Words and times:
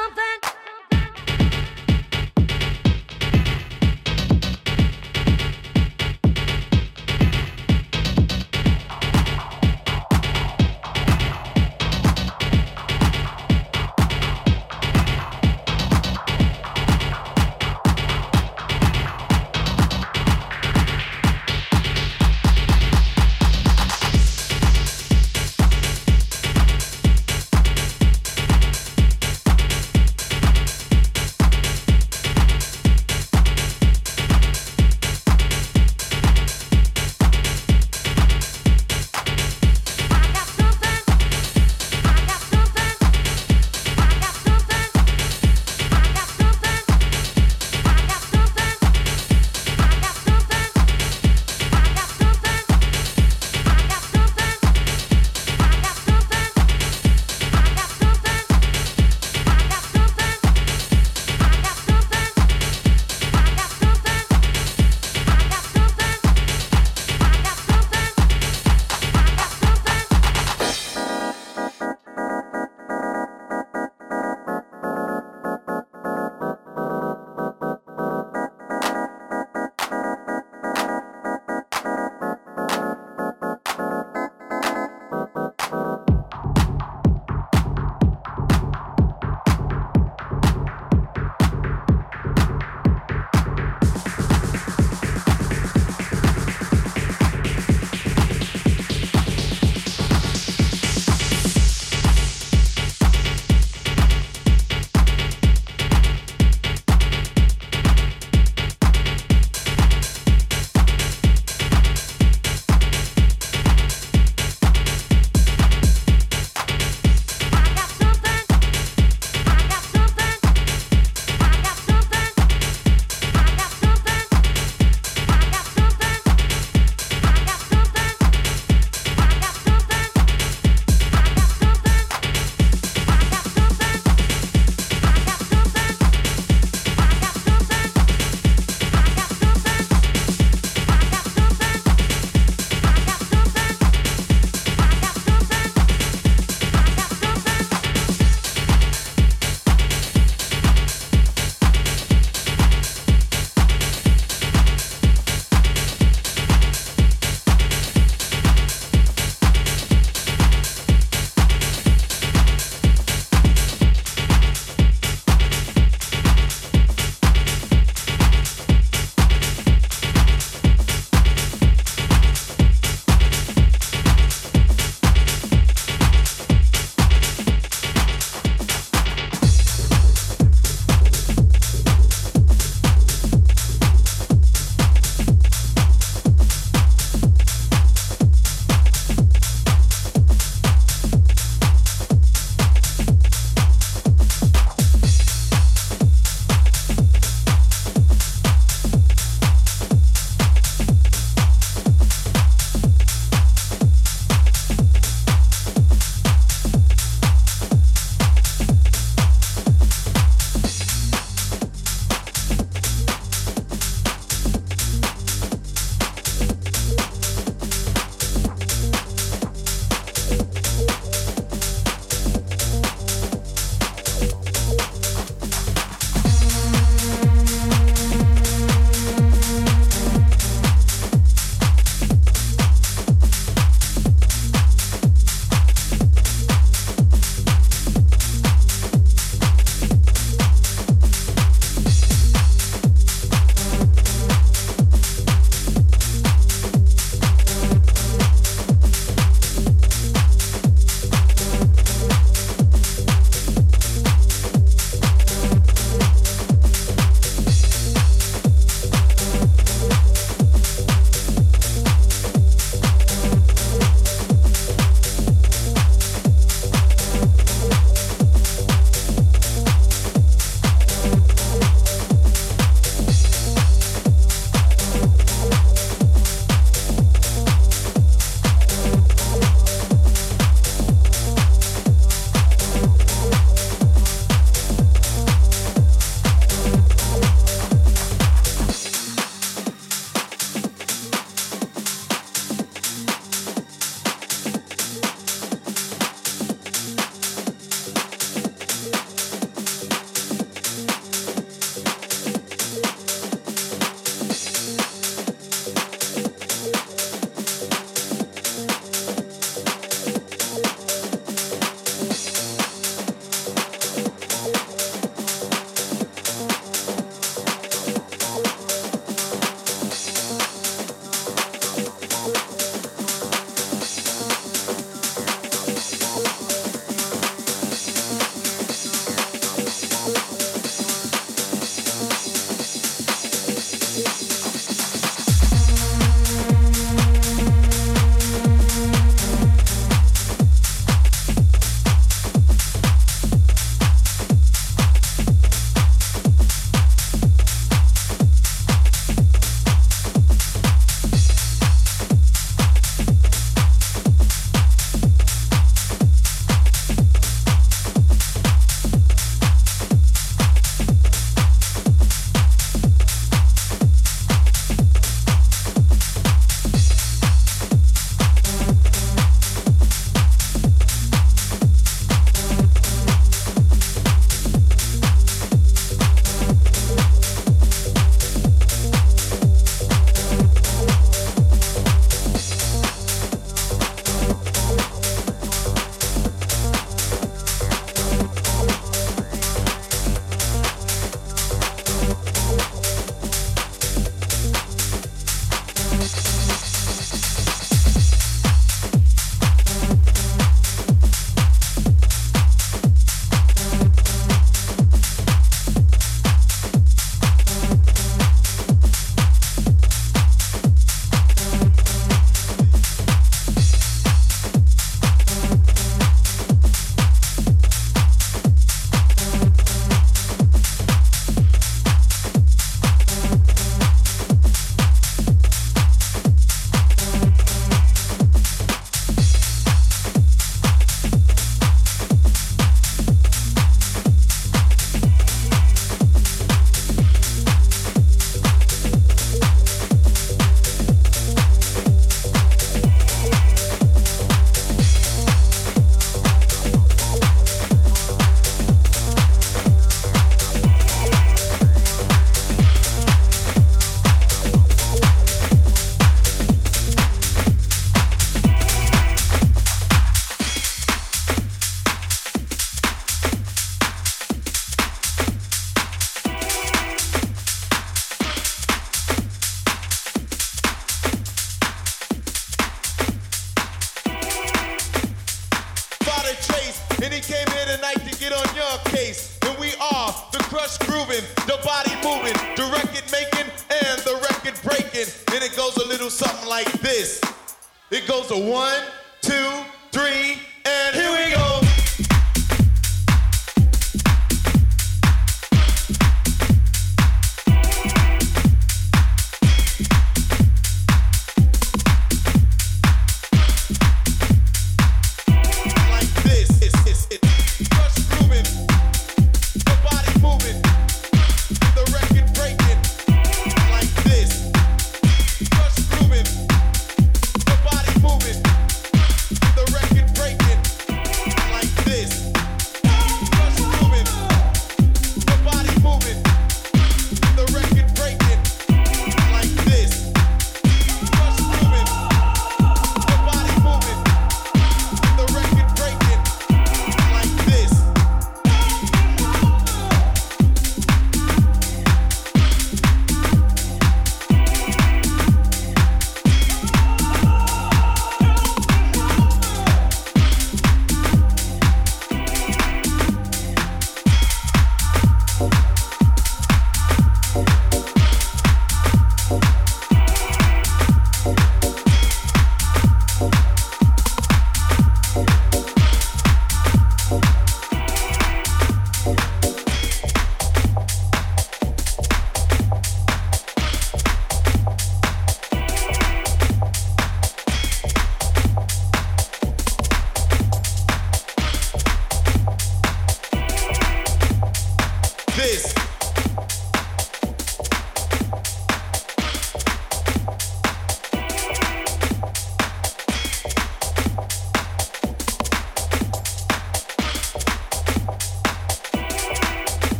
something. 0.00 0.49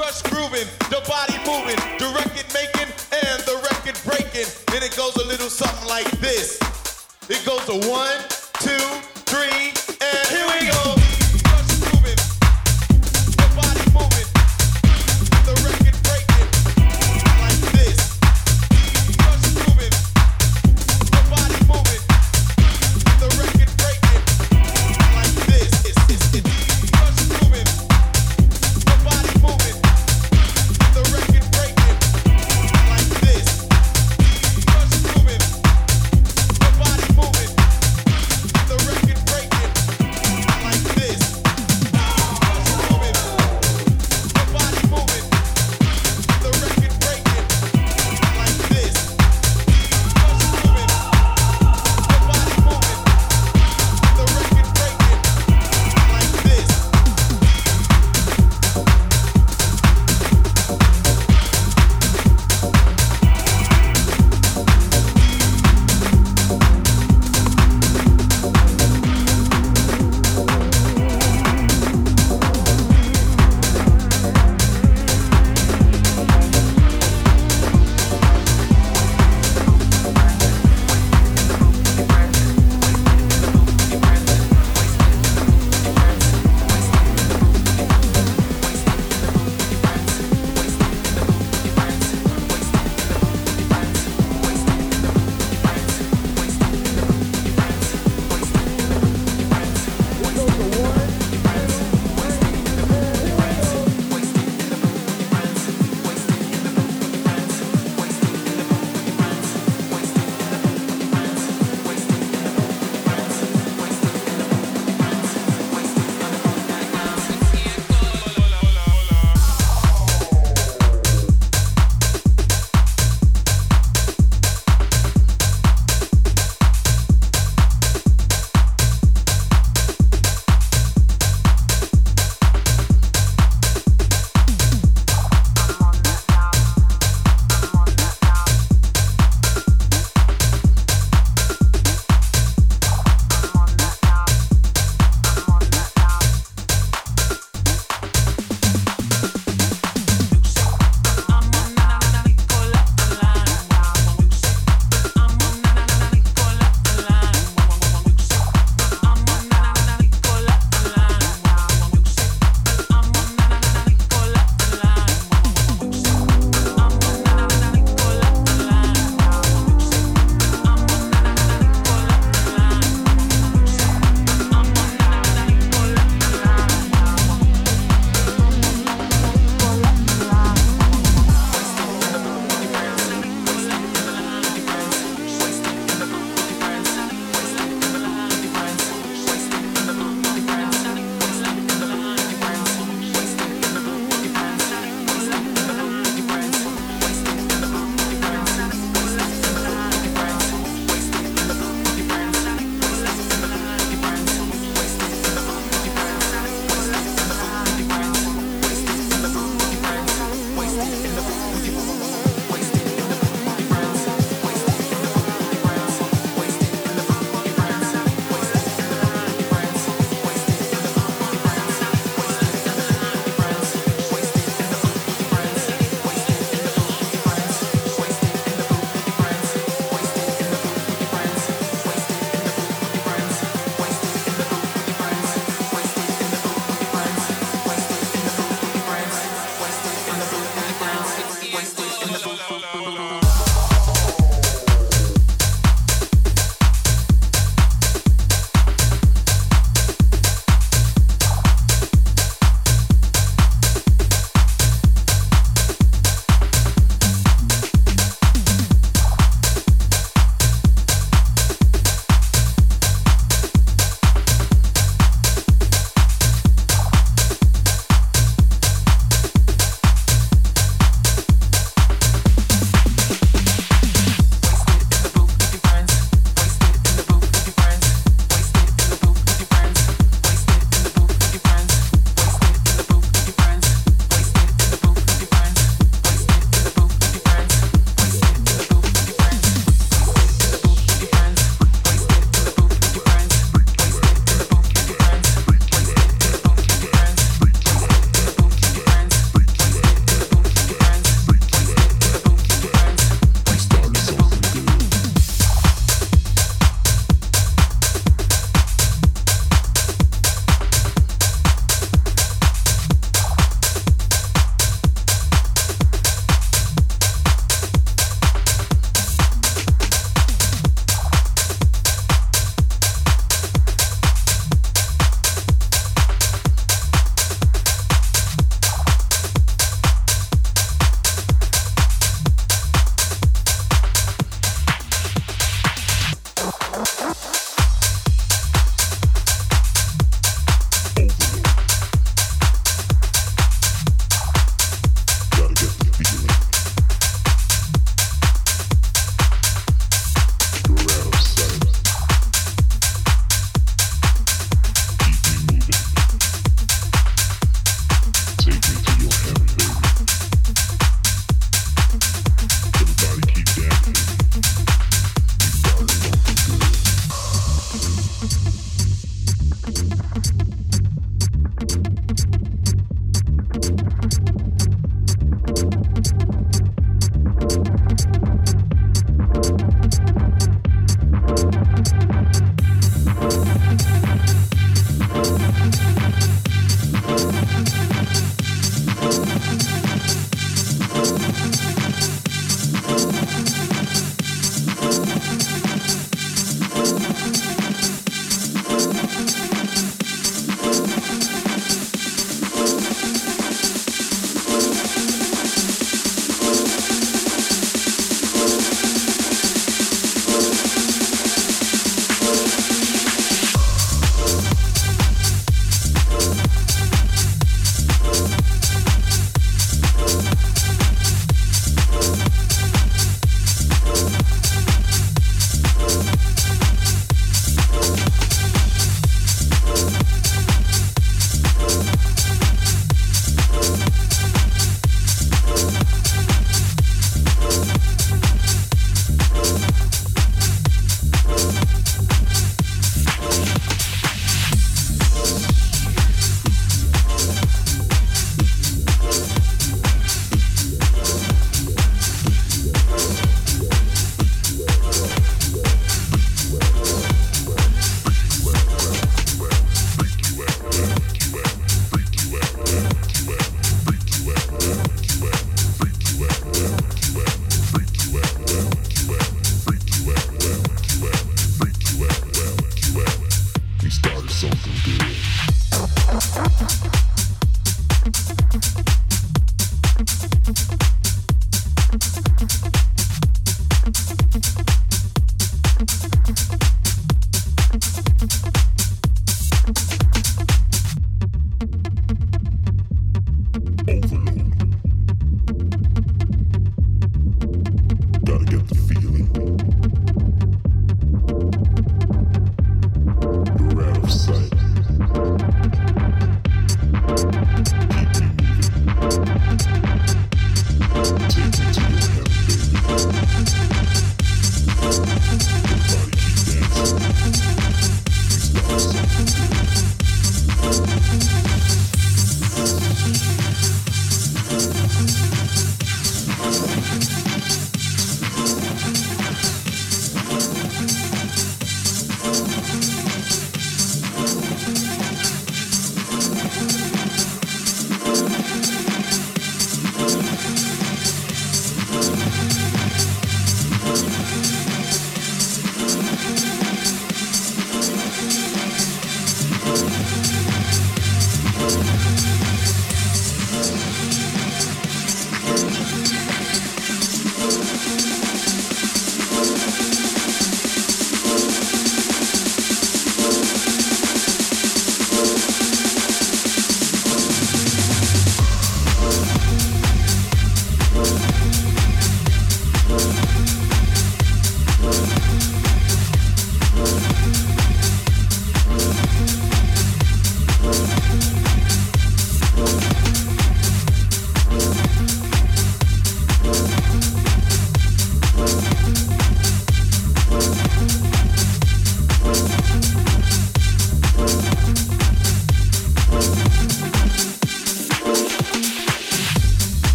crush 0.00 0.22
grooving, 0.22 0.66
the 0.88 1.02
body 1.06 1.36
moving, 1.44 1.76
the 1.98 2.08
record 2.16 2.48
making 2.54 2.88
and 3.12 3.42
the 3.44 3.56
record 3.68 4.00
breaking. 4.08 4.48
Then 4.68 4.82
it 4.82 4.96
goes 4.96 5.14
a 5.16 5.26
little 5.26 5.50
something 5.50 5.88
like 5.88 6.10
this. 6.20 6.58
It 7.28 7.44
goes 7.44 7.64
to 7.66 7.86
one. 7.86 8.29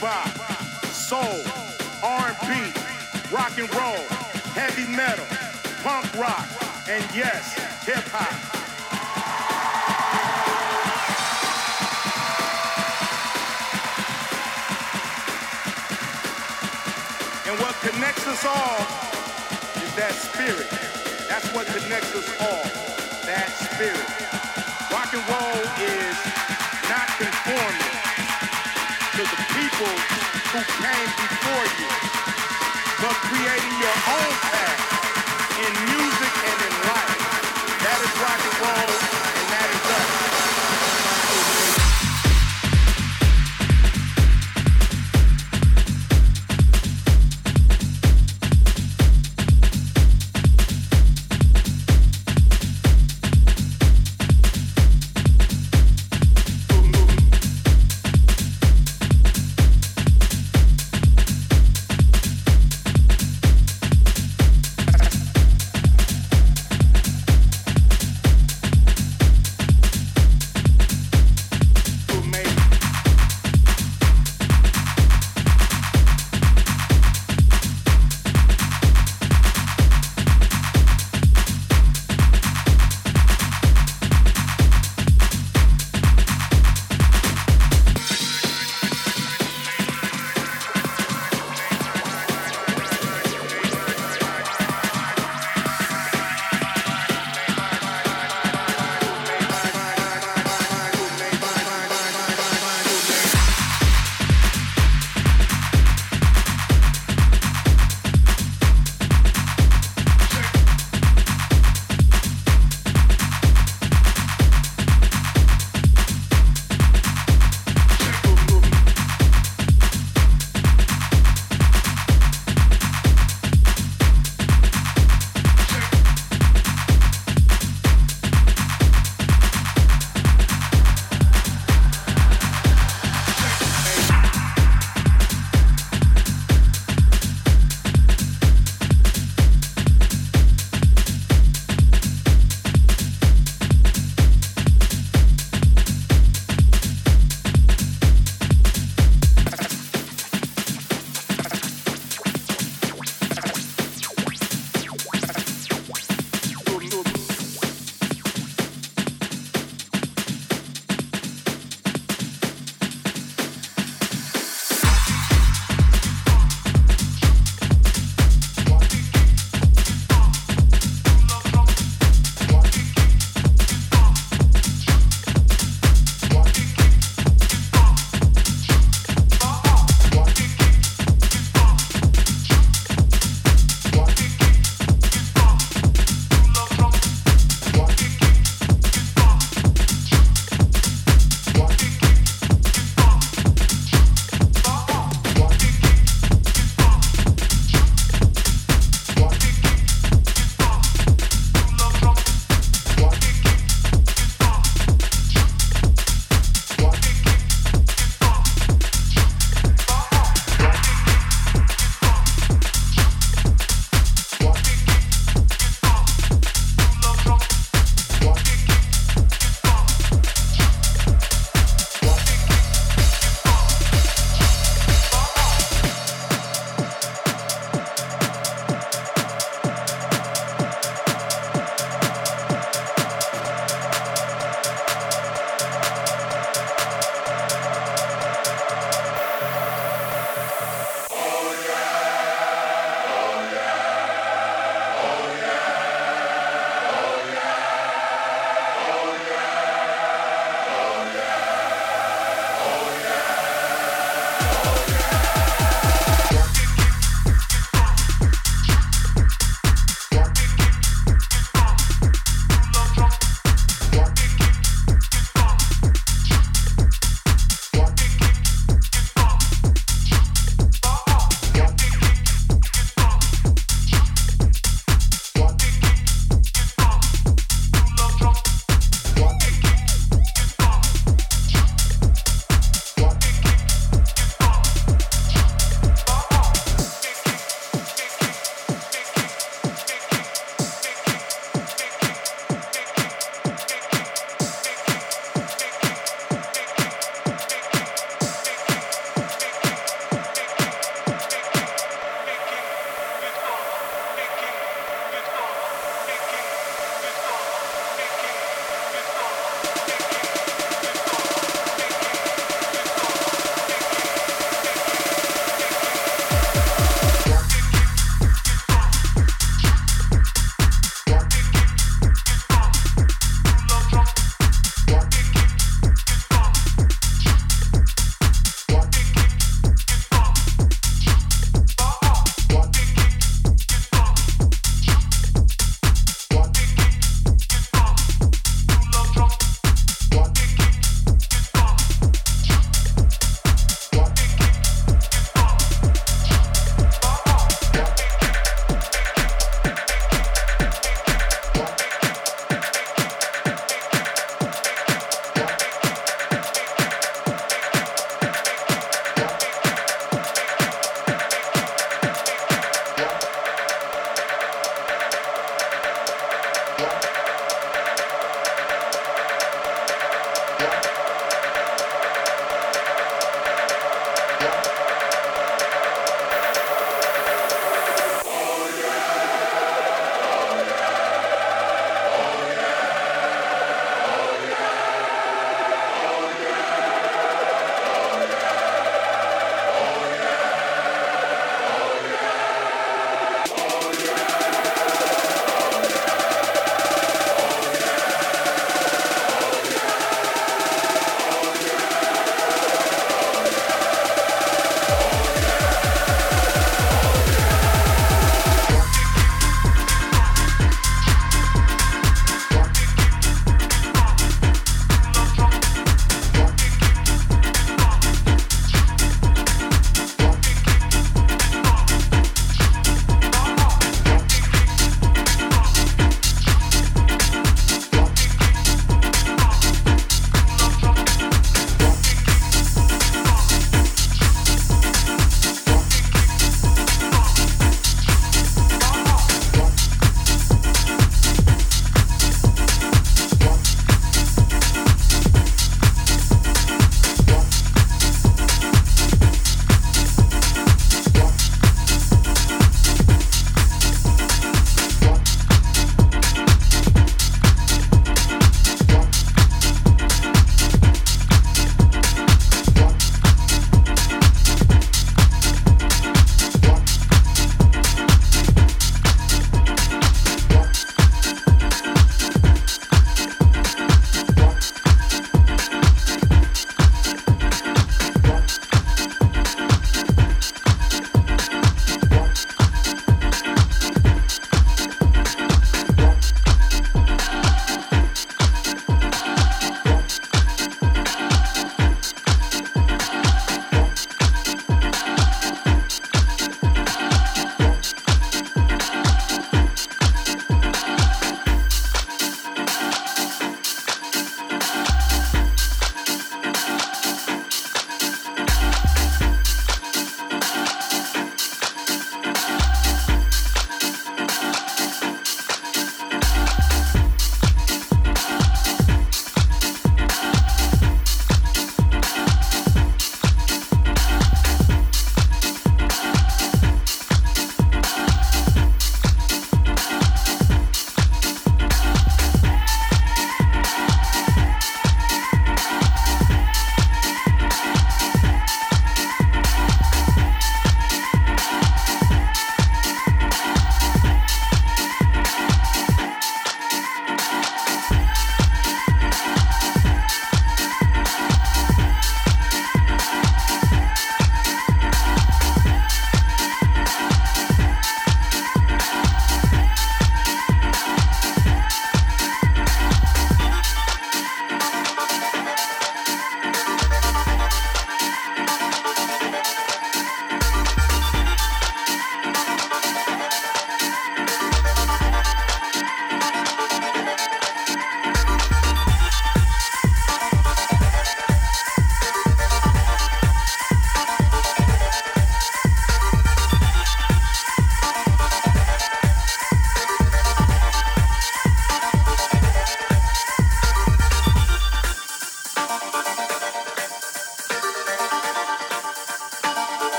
Bebop, 0.00 0.84
soul, 0.86 1.44
R&B, 2.02 2.72
rock 3.34 3.52
and 3.58 3.72
roll, 3.74 4.04
heavy 4.54 4.90
metal, 4.90 5.26
punk 5.82 6.06
rock, 6.16 6.48
and 6.88 7.04
yes, 7.14 7.54
hip 7.84 8.04
hop. 8.08 8.32
And 17.46 17.58
what 17.60 17.74
connects 17.80 18.26
us 18.26 18.44
all 18.44 18.80
is 19.82 19.94
that 19.96 20.14
spirit. 20.14 20.70
That's 21.28 21.52
what 21.52 21.66
connects 21.66 22.14
us 22.14 22.28
all, 22.40 22.64
that 23.26 23.50
spirit. 23.50 24.08
Rock 24.90 25.12
and 25.12 25.24
roll 25.28 25.60
is 25.78 26.16
not 26.88 27.06
conforming 27.18 27.89
people 29.80 29.96
who 30.52 30.60
came 30.82 31.10
before 31.16 31.66
you, 31.80 31.88
but 33.00 33.16
creating 33.32 33.76
your 33.80 33.96
own 34.12 34.32
path 34.44 35.58
in 35.58 35.72
music. 35.84 35.99